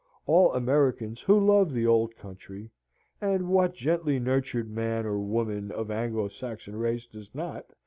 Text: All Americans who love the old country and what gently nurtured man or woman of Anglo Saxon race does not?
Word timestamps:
All 0.25 0.51
Americans 0.55 1.21
who 1.21 1.39
love 1.39 1.71
the 1.73 1.85
old 1.85 2.15
country 2.17 2.71
and 3.21 3.49
what 3.51 3.75
gently 3.75 4.17
nurtured 4.17 4.67
man 4.71 5.05
or 5.05 5.19
woman 5.19 5.69
of 5.71 5.91
Anglo 5.91 6.27
Saxon 6.27 6.75
race 6.75 7.05
does 7.05 7.29
not? 7.35 7.67